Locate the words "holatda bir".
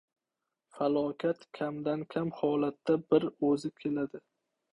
2.41-3.29